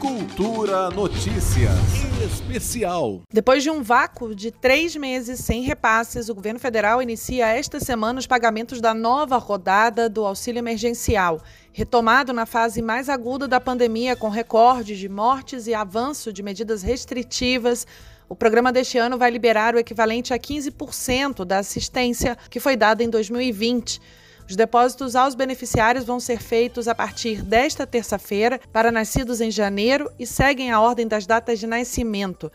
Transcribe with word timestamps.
Cultura 0.00 0.88
Notícias 0.88 1.76
Especial. 2.24 3.20
Depois 3.30 3.62
de 3.62 3.68
um 3.68 3.82
vácuo 3.82 4.34
de 4.34 4.50
três 4.50 4.96
meses 4.96 5.40
sem 5.40 5.60
repasses, 5.60 6.30
o 6.30 6.34
governo 6.34 6.58
federal 6.58 7.02
inicia 7.02 7.48
esta 7.48 7.78
semana 7.78 8.18
os 8.18 8.26
pagamentos 8.26 8.80
da 8.80 8.94
nova 8.94 9.36
rodada 9.36 10.08
do 10.08 10.24
auxílio 10.24 10.58
emergencial, 10.58 11.42
retomado 11.70 12.32
na 12.32 12.46
fase 12.46 12.80
mais 12.80 13.10
aguda 13.10 13.46
da 13.46 13.60
pandemia, 13.60 14.16
com 14.16 14.30
recordes 14.30 14.98
de 14.98 15.08
mortes 15.08 15.66
e 15.66 15.74
avanço 15.74 16.32
de 16.32 16.42
medidas 16.42 16.82
restritivas. 16.82 17.86
O 18.26 18.34
programa 18.34 18.72
deste 18.72 18.96
ano 18.96 19.18
vai 19.18 19.30
liberar 19.30 19.74
o 19.74 19.78
equivalente 19.78 20.32
a 20.32 20.38
15% 20.38 21.44
da 21.44 21.58
assistência 21.58 22.38
que 22.48 22.58
foi 22.58 22.74
dada 22.74 23.04
em 23.04 23.10
2020. 23.10 24.00
Os 24.50 24.56
depósitos 24.56 25.14
aos 25.14 25.36
beneficiários 25.36 26.04
vão 26.04 26.18
ser 26.18 26.42
feitos 26.42 26.88
a 26.88 26.94
partir 26.94 27.40
desta 27.40 27.86
terça-feira 27.86 28.60
para 28.72 28.90
nascidos 28.90 29.40
em 29.40 29.48
janeiro 29.48 30.10
e 30.18 30.26
seguem 30.26 30.72
a 30.72 30.80
ordem 30.80 31.06
das 31.06 31.24
datas 31.24 31.60
de 31.60 31.68
nascimento. 31.68 32.50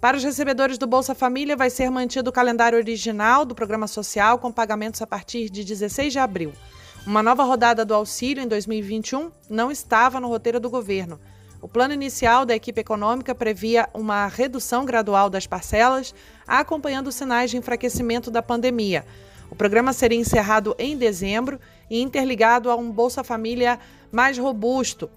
Para 0.00 0.16
os 0.16 0.24
recebedores 0.24 0.76
do 0.76 0.88
Bolsa 0.88 1.14
Família, 1.14 1.56
vai 1.56 1.70
ser 1.70 1.88
mantido 1.88 2.30
o 2.30 2.32
calendário 2.32 2.76
original 2.76 3.44
do 3.44 3.54
programa 3.54 3.86
social, 3.86 4.40
com 4.40 4.50
pagamentos 4.50 5.00
a 5.00 5.06
partir 5.06 5.48
de 5.48 5.62
16 5.62 6.12
de 6.12 6.18
abril. 6.18 6.52
Uma 7.06 7.22
nova 7.22 7.44
rodada 7.44 7.84
do 7.84 7.94
auxílio 7.94 8.42
em 8.42 8.48
2021 8.48 9.30
não 9.48 9.70
estava 9.70 10.18
no 10.18 10.26
roteiro 10.26 10.58
do 10.58 10.68
governo. 10.68 11.16
O 11.62 11.68
plano 11.68 11.94
inicial 11.94 12.44
da 12.44 12.56
equipe 12.56 12.80
econômica 12.80 13.36
previa 13.36 13.88
uma 13.94 14.26
redução 14.26 14.84
gradual 14.84 15.30
das 15.30 15.46
parcelas, 15.46 16.12
acompanhando 16.44 17.12
sinais 17.12 17.52
de 17.52 17.56
enfraquecimento 17.56 18.32
da 18.32 18.42
pandemia. 18.42 19.06
O 19.50 19.54
programa 19.54 19.92
seria 19.92 20.18
encerrado 20.18 20.74
em 20.78 20.96
dezembro 20.96 21.60
e 21.88 22.00
interligado 22.00 22.70
a 22.70 22.76
um 22.76 22.90
Bolsa 22.90 23.22
Família 23.22 23.78
mais 24.10 24.38
robusto. 24.38 25.10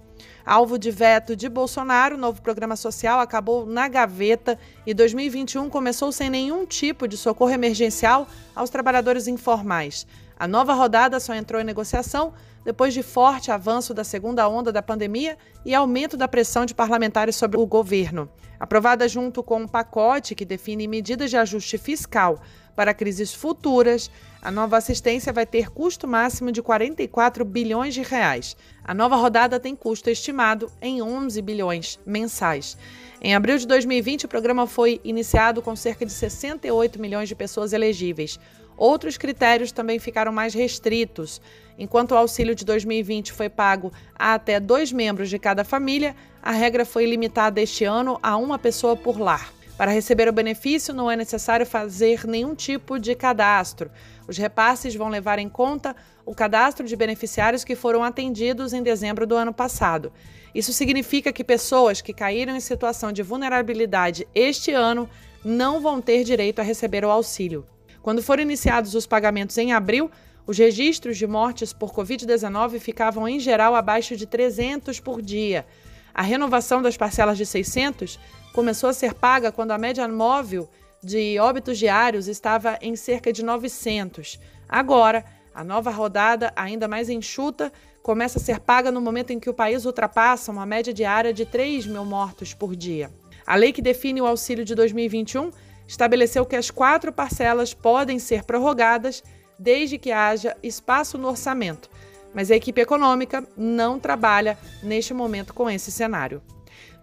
Alvo 0.44 0.78
de 0.78 0.90
veto 0.90 1.36
de 1.36 1.48
Bolsonaro, 1.48 2.16
o 2.16 2.18
novo 2.18 2.42
programa 2.42 2.76
social 2.76 3.20
acabou 3.20 3.66
na 3.66 3.88
gaveta 3.88 4.58
e 4.86 4.92
2021 4.92 5.68
começou 5.68 6.10
sem 6.12 6.30
nenhum 6.30 6.66
tipo 6.66 7.06
de 7.06 7.16
socorro 7.16 7.52
emergencial 7.52 8.26
aos 8.54 8.70
trabalhadores 8.70 9.26
informais. 9.26 10.06
A 10.40 10.48
nova 10.48 10.72
rodada 10.72 11.20
só 11.20 11.34
entrou 11.34 11.60
em 11.60 11.64
negociação 11.64 12.32
depois 12.64 12.94
de 12.94 13.02
forte 13.02 13.50
avanço 13.50 13.92
da 13.92 14.02
segunda 14.02 14.48
onda 14.48 14.72
da 14.72 14.80
pandemia 14.80 15.36
e 15.66 15.74
aumento 15.74 16.16
da 16.16 16.26
pressão 16.26 16.64
de 16.64 16.72
parlamentares 16.74 17.36
sobre 17.36 17.58
o 17.58 17.66
governo. 17.66 18.26
Aprovada 18.58 19.06
junto 19.06 19.42
com 19.42 19.60
um 19.60 19.68
pacote 19.68 20.34
que 20.34 20.46
define 20.46 20.88
medidas 20.88 21.28
de 21.28 21.36
ajuste 21.36 21.76
fiscal 21.76 22.40
para 22.74 22.94
crises 22.94 23.34
futuras, 23.34 24.10
a 24.40 24.50
nova 24.50 24.78
assistência 24.78 25.30
vai 25.30 25.44
ter 25.44 25.68
custo 25.68 26.08
máximo 26.08 26.50
de 26.50 26.62
44 26.62 27.44
bilhões 27.44 27.92
de 27.92 28.00
reais. 28.00 28.56
A 28.82 28.94
nova 28.94 29.16
rodada 29.16 29.60
tem 29.60 29.76
custo 29.76 30.08
estimado 30.08 30.72
em 30.80 31.02
11 31.02 31.42
bilhões 31.42 32.00
mensais. 32.06 32.78
Em 33.20 33.34
abril 33.34 33.58
de 33.58 33.66
2020, 33.66 34.24
o 34.24 34.28
programa 34.28 34.66
foi 34.66 35.02
iniciado 35.04 35.60
com 35.60 35.76
cerca 35.76 36.06
de 36.06 36.12
68 36.12 36.98
milhões 36.98 37.28
de 37.28 37.34
pessoas 37.34 37.74
elegíveis. 37.74 38.40
Outros 38.80 39.18
critérios 39.18 39.72
também 39.72 39.98
ficaram 39.98 40.32
mais 40.32 40.54
restritos. 40.54 41.38
Enquanto 41.78 42.12
o 42.12 42.16
auxílio 42.16 42.54
de 42.54 42.64
2020 42.64 43.30
foi 43.30 43.50
pago 43.50 43.92
a 44.18 44.32
até 44.32 44.58
dois 44.58 44.90
membros 44.90 45.28
de 45.28 45.38
cada 45.38 45.64
família, 45.64 46.16
a 46.42 46.50
regra 46.50 46.86
foi 46.86 47.04
limitada 47.04 47.60
este 47.60 47.84
ano 47.84 48.18
a 48.22 48.38
uma 48.38 48.58
pessoa 48.58 48.96
por 48.96 49.20
lar. 49.20 49.52
Para 49.76 49.90
receber 49.90 50.30
o 50.30 50.32
benefício, 50.32 50.94
não 50.94 51.10
é 51.10 51.14
necessário 51.14 51.66
fazer 51.66 52.26
nenhum 52.26 52.54
tipo 52.54 52.98
de 52.98 53.14
cadastro. 53.14 53.90
Os 54.26 54.38
repasses 54.38 54.94
vão 54.94 55.10
levar 55.10 55.38
em 55.38 55.48
conta 55.50 55.94
o 56.24 56.34
cadastro 56.34 56.86
de 56.86 56.96
beneficiários 56.96 57.64
que 57.64 57.76
foram 57.76 58.02
atendidos 58.02 58.72
em 58.72 58.82
dezembro 58.82 59.26
do 59.26 59.36
ano 59.36 59.52
passado. 59.52 60.10
Isso 60.54 60.72
significa 60.72 61.34
que 61.34 61.44
pessoas 61.44 62.00
que 62.00 62.14
caíram 62.14 62.56
em 62.56 62.60
situação 62.60 63.12
de 63.12 63.22
vulnerabilidade 63.22 64.26
este 64.34 64.72
ano 64.72 65.06
não 65.44 65.82
vão 65.82 66.00
ter 66.00 66.24
direito 66.24 66.60
a 66.60 66.64
receber 66.64 67.04
o 67.04 67.10
auxílio. 67.10 67.66
Quando 68.02 68.22
foram 68.22 68.42
iniciados 68.42 68.94
os 68.94 69.06
pagamentos 69.06 69.56
em 69.58 69.72
abril, 69.72 70.10
os 70.46 70.56
registros 70.58 71.18
de 71.18 71.26
mortes 71.26 71.72
por 71.72 71.92
Covid-19 71.92 72.78
ficavam 72.78 73.28
em 73.28 73.38
geral 73.38 73.74
abaixo 73.74 74.16
de 74.16 74.26
300 74.26 74.98
por 75.00 75.20
dia. 75.20 75.66
A 76.14 76.22
renovação 76.22 76.82
das 76.82 76.96
parcelas 76.96 77.38
de 77.38 77.46
600 77.46 78.18
começou 78.52 78.90
a 78.90 78.92
ser 78.92 79.14
paga 79.14 79.52
quando 79.52 79.70
a 79.70 79.78
média 79.78 80.06
móvel 80.08 80.68
de 81.02 81.38
óbitos 81.38 81.78
diários 81.78 82.26
estava 82.26 82.78
em 82.80 82.96
cerca 82.96 83.32
de 83.32 83.44
900. 83.44 84.38
Agora, 84.68 85.24
a 85.54 85.64
nova 85.64 85.90
rodada, 85.90 86.52
ainda 86.56 86.88
mais 86.88 87.08
enxuta, 87.08 87.72
começa 88.02 88.38
a 88.38 88.42
ser 88.42 88.60
paga 88.60 88.90
no 88.90 89.00
momento 89.00 89.30
em 89.30 89.38
que 89.38 89.50
o 89.50 89.54
país 89.54 89.84
ultrapassa 89.84 90.50
uma 90.50 90.66
média 90.66 90.92
diária 90.92 91.32
de 91.32 91.44
3 91.44 91.86
mil 91.86 92.04
mortos 92.04 92.54
por 92.54 92.74
dia. 92.74 93.10
A 93.46 93.56
lei 93.56 93.72
que 93.72 93.82
define 93.82 94.20
o 94.20 94.26
auxílio 94.26 94.64
de 94.64 94.74
2021 94.74 95.50
estabeleceu 95.90 96.46
que 96.46 96.54
as 96.54 96.70
quatro 96.70 97.12
parcelas 97.12 97.74
podem 97.74 98.20
ser 98.20 98.44
prorrogadas 98.44 99.24
desde 99.58 99.98
que 99.98 100.12
haja 100.12 100.56
espaço 100.62 101.18
no 101.18 101.26
orçamento, 101.26 101.90
mas 102.32 102.48
a 102.48 102.54
equipe 102.54 102.80
econômica 102.80 103.44
não 103.56 103.98
trabalha 103.98 104.56
neste 104.84 105.12
momento 105.12 105.52
com 105.52 105.68
esse 105.68 105.90
cenário. 105.90 106.40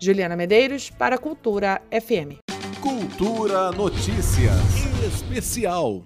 Juliana 0.01 0.37
Medeiros, 0.37 0.89
para 0.89 1.17
Cultura 1.17 1.81
FM. 1.91 2.39
Cultura 2.81 3.71
Notícias 3.73 4.55
Especial. 5.05 6.05